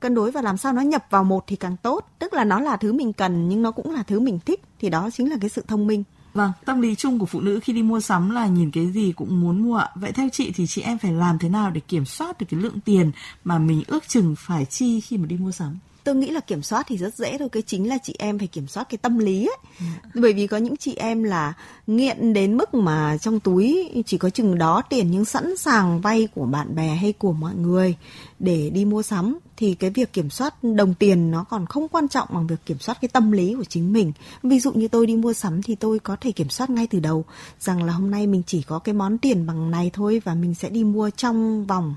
cân 0.00 0.14
đối 0.14 0.30
và 0.30 0.42
làm 0.42 0.56
sao 0.56 0.72
nó 0.72 0.82
nhập 0.82 1.06
vào 1.10 1.24
một 1.24 1.44
thì 1.46 1.56
càng 1.56 1.76
tốt 1.82 2.06
tức 2.18 2.32
là 2.32 2.44
nó 2.44 2.60
là 2.60 2.76
thứ 2.76 2.92
mình 2.92 3.12
cần 3.12 3.48
nhưng 3.48 3.62
nó 3.62 3.70
cũng 3.70 3.94
là 3.94 4.02
thứ 4.02 4.20
mình 4.20 4.38
thích 4.46 4.60
thì 4.80 4.90
đó 4.90 5.10
chính 5.12 5.30
là 5.30 5.36
cái 5.40 5.50
sự 5.50 5.64
thông 5.68 5.86
minh 5.86 6.04
Vâng, 6.36 6.52
tâm 6.64 6.80
lý 6.80 6.94
chung 6.94 7.18
của 7.18 7.26
phụ 7.26 7.40
nữ 7.40 7.60
khi 7.62 7.72
đi 7.72 7.82
mua 7.82 8.00
sắm 8.00 8.30
là 8.30 8.46
nhìn 8.46 8.70
cái 8.70 8.86
gì 8.92 9.12
cũng 9.16 9.40
muốn 9.40 9.62
mua 9.62 9.76
ạ. 9.76 9.88
Vậy 9.94 10.12
theo 10.12 10.28
chị 10.32 10.52
thì 10.54 10.66
chị 10.66 10.82
em 10.82 10.98
phải 10.98 11.12
làm 11.12 11.38
thế 11.38 11.48
nào 11.48 11.70
để 11.70 11.80
kiểm 11.80 12.04
soát 12.04 12.38
được 12.38 12.46
cái 12.50 12.60
lượng 12.60 12.80
tiền 12.80 13.10
mà 13.44 13.58
mình 13.58 13.82
ước 13.86 14.08
chừng 14.08 14.34
phải 14.38 14.64
chi 14.64 15.00
khi 15.00 15.18
mà 15.18 15.26
đi 15.26 15.36
mua 15.36 15.52
sắm? 15.52 15.78
Tôi 16.06 16.14
nghĩ 16.14 16.30
là 16.30 16.40
kiểm 16.40 16.62
soát 16.62 16.86
thì 16.88 16.96
rất 16.96 17.14
dễ 17.14 17.38
thôi 17.38 17.48
cái 17.52 17.62
chính 17.62 17.88
là 17.88 17.98
chị 18.02 18.14
em 18.18 18.38
phải 18.38 18.46
kiểm 18.46 18.66
soát 18.66 18.88
cái 18.88 18.98
tâm 18.98 19.18
lý 19.18 19.46
ấy. 19.46 19.56
Ừ. 19.78 19.84
bởi 20.14 20.32
vì 20.32 20.46
có 20.46 20.56
những 20.56 20.76
chị 20.76 20.94
em 20.94 21.22
là 21.22 21.52
nghiện 21.86 22.32
đến 22.32 22.56
mức 22.56 22.74
mà 22.74 23.18
trong 23.18 23.40
túi 23.40 23.90
chỉ 24.06 24.18
có 24.18 24.30
chừng 24.30 24.58
đó 24.58 24.82
tiền 24.90 25.10
nhưng 25.10 25.24
sẵn 25.24 25.56
sàng 25.56 26.00
vay 26.00 26.28
của 26.34 26.44
bạn 26.44 26.74
bè 26.74 26.94
hay 26.94 27.12
của 27.12 27.32
mọi 27.32 27.54
người 27.54 27.96
để 28.38 28.70
đi 28.70 28.84
mua 28.84 29.02
sắm 29.02 29.38
thì 29.56 29.74
cái 29.74 29.90
việc 29.90 30.12
kiểm 30.12 30.30
soát 30.30 30.54
đồng 30.62 30.94
tiền 30.94 31.30
nó 31.30 31.44
còn 31.44 31.66
không 31.66 31.88
quan 31.88 32.08
trọng 32.08 32.28
bằng 32.30 32.46
việc 32.46 32.66
kiểm 32.66 32.78
soát 32.78 32.98
cái 33.00 33.08
tâm 33.08 33.32
lý 33.32 33.54
của 33.54 33.64
chính 33.64 33.92
mình. 33.92 34.12
Ví 34.42 34.60
dụ 34.60 34.72
như 34.72 34.88
tôi 34.88 35.06
đi 35.06 35.16
mua 35.16 35.32
sắm 35.32 35.62
thì 35.62 35.74
tôi 35.74 35.98
có 35.98 36.16
thể 36.20 36.32
kiểm 36.32 36.48
soát 36.48 36.70
ngay 36.70 36.86
từ 36.86 37.00
đầu 37.00 37.24
rằng 37.60 37.82
là 37.82 37.92
hôm 37.92 38.10
nay 38.10 38.26
mình 38.26 38.42
chỉ 38.46 38.62
có 38.62 38.78
cái 38.78 38.94
món 38.94 39.18
tiền 39.18 39.46
bằng 39.46 39.70
này 39.70 39.90
thôi 39.92 40.22
và 40.24 40.34
mình 40.34 40.54
sẽ 40.54 40.70
đi 40.70 40.84
mua 40.84 41.10
trong 41.10 41.66
vòng 41.66 41.94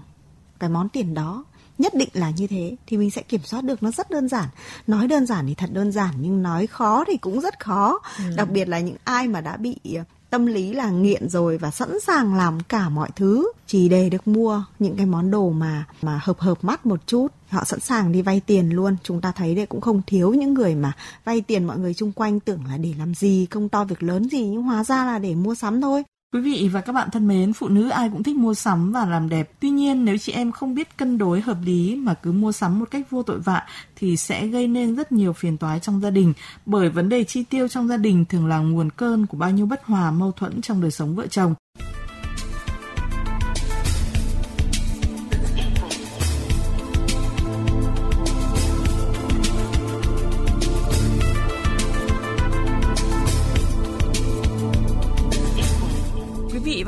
cái 0.59 0.69
món 0.69 0.89
tiền 0.89 1.13
đó 1.13 1.45
nhất 1.79 1.93
định 1.93 2.09
là 2.13 2.29
như 2.29 2.47
thế 2.47 2.75
thì 2.87 2.97
mình 2.97 3.11
sẽ 3.11 3.21
kiểm 3.21 3.41
soát 3.43 3.63
được. 3.63 3.83
Nó 3.83 3.91
rất 3.91 4.11
đơn 4.11 4.27
giản. 4.27 4.49
Nói 4.87 5.07
đơn 5.07 5.25
giản 5.25 5.47
thì 5.47 5.53
thật 5.53 5.69
đơn 5.73 5.91
giản 5.91 6.13
nhưng 6.19 6.43
nói 6.43 6.67
khó 6.67 7.03
thì 7.07 7.17
cũng 7.17 7.41
rất 7.41 7.59
khó. 7.59 7.99
Ừ. 8.17 8.23
đặc 8.35 8.49
biệt 8.49 8.67
là 8.67 8.79
những 8.79 8.97
ai 9.03 9.27
mà 9.27 9.41
đã 9.41 9.57
bị 9.57 9.75
ờ, 9.95 10.03
tâm 10.29 10.45
lý 10.45 10.73
là 10.73 10.89
nghiện 10.89 11.29
rồi 11.29 11.57
và 11.57 11.71
sẵn 11.71 11.99
sàng 11.99 12.35
làm 12.35 12.59
cả 12.59 12.89
mọi 12.89 13.09
thứ 13.15 13.51
chỉ 13.67 13.89
để 13.89 14.09
được 14.09 14.27
mua 14.27 14.63
những 14.79 14.97
cái 14.97 15.05
món 15.05 15.31
đồ 15.31 15.49
mà 15.49 15.85
mà 16.01 16.19
hợp 16.23 16.39
hợp 16.39 16.63
mắt 16.63 16.85
một 16.85 16.99
chút 17.07 17.27
họ 17.49 17.63
sẵn 17.63 17.79
sàng 17.79 18.11
đi 18.11 18.21
vay 18.21 18.41
tiền 18.45 18.69
luôn. 18.69 18.95
Chúng 19.03 19.21
ta 19.21 19.31
thấy 19.31 19.55
đây 19.55 19.65
cũng 19.65 19.81
không 19.81 20.01
thiếu 20.07 20.33
những 20.33 20.53
người 20.53 20.75
mà 20.75 20.91
vay 21.25 21.41
tiền 21.41 21.63
mọi 21.63 21.77
người 21.77 21.93
chung 21.93 22.11
quanh 22.11 22.39
tưởng 22.39 22.65
là 22.69 22.77
để 22.77 22.93
làm 22.97 23.13
gì 23.13 23.47
không 23.51 23.69
to 23.69 23.83
việc 23.83 24.03
lớn 24.03 24.29
gì 24.29 24.45
nhưng 24.45 24.63
hóa 24.63 24.83
ra 24.83 25.05
là 25.05 25.19
để 25.19 25.35
mua 25.35 25.55
sắm 25.55 25.81
thôi 25.81 26.03
Quý 26.33 26.41
vị 26.41 26.69
và 26.71 26.81
các 26.81 26.93
bạn 26.93 27.09
thân 27.11 27.27
mến, 27.27 27.53
phụ 27.53 27.67
nữ 27.67 27.89
ai 27.89 28.09
cũng 28.09 28.23
thích 28.23 28.35
mua 28.35 28.53
sắm 28.53 28.91
và 28.91 29.05
làm 29.05 29.29
đẹp. 29.29 29.51
Tuy 29.59 29.69
nhiên, 29.69 30.05
nếu 30.05 30.17
chị 30.17 30.31
em 30.31 30.51
không 30.51 30.75
biết 30.75 30.97
cân 30.97 31.17
đối 31.17 31.41
hợp 31.41 31.57
lý 31.63 31.95
mà 31.95 32.13
cứ 32.13 32.31
mua 32.31 32.51
sắm 32.51 32.79
một 32.79 32.91
cách 32.91 33.09
vô 33.09 33.23
tội 33.23 33.39
vạ 33.39 33.65
thì 33.95 34.17
sẽ 34.17 34.47
gây 34.47 34.67
nên 34.67 34.95
rất 34.95 35.11
nhiều 35.11 35.33
phiền 35.33 35.57
toái 35.57 35.79
trong 35.79 36.01
gia 36.01 36.09
đình. 36.09 36.33
Bởi 36.65 36.89
vấn 36.89 37.09
đề 37.09 37.23
chi 37.23 37.43
tiêu 37.43 37.67
trong 37.67 37.87
gia 37.87 37.97
đình 37.97 38.25
thường 38.25 38.47
là 38.47 38.57
nguồn 38.57 38.89
cơn 38.89 39.25
của 39.25 39.37
bao 39.37 39.51
nhiêu 39.51 39.65
bất 39.65 39.83
hòa 39.83 40.11
mâu 40.11 40.31
thuẫn 40.31 40.61
trong 40.61 40.81
đời 40.81 40.91
sống 40.91 41.15
vợ 41.15 41.27
chồng. 41.27 41.55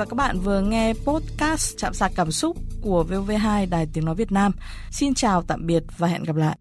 Và 0.02 0.06
các 0.06 0.16
bạn 0.16 0.40
vừa 0.40 0.62
nghe 0.62 0.94
podcast 0.94 1.78
Chạm 1.78 1.94
sạc 1.94 2.12
cảm 2.16 2.32
xúc 2.32 2.58
của 2.82 3.06
VV2 3.10 3.70
Đài 3.70 3.88
Tiếng 3.94 4.06
Nói 4.06 4.16
Việt 4.16 4.32
Nam. 4.32 4.52
Xin 4.92 5.14
chào, 5.14 5.42
tạm 5.42 5.68
biệt 5.68 5.84
và 5.98 6.08
hẹn 6.08 6.24
gặp 6.24 6.36
lại. 6.36 6.58